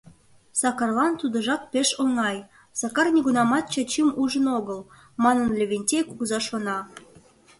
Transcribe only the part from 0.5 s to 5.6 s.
Сакарлан тудыжак пеш оҥай: Сакар нигунамат Чачим ужын огыл, манын